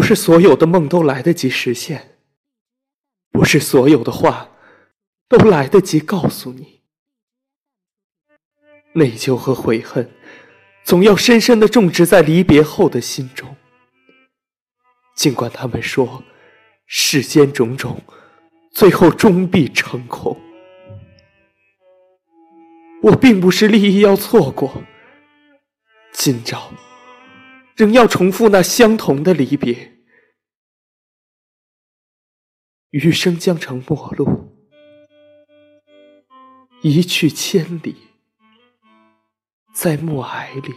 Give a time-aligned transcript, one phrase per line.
[0.00, 2.16] 不是所有的梦都来得及实现，
[3.30, 4.50] 不是所有的话
[5.28, 6.80] 都来得及告诉你。
[8.94, 10.10] 内疚和悔恨，
[10.84, 13.54] 总要深深的种植在离别后的心中。
[15.14, 16.24] 尽管他们说，
[16.86, 18.02] 世间种种，
[18.72, 20.34] 最后终必成空。
[23.02, 24.82] 我并不是立意要错过，
[26.14, 26.72] 今朝
[27.80, 29.96] 仍要重复那相同的离别，
[32.90, 34.54] 余生将成陌路，
[36.82, 37.96] 一去千里，
[39.72, 40.74] 在暮霭里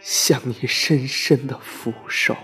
[0.00, 2.36] 向你深深的俯首。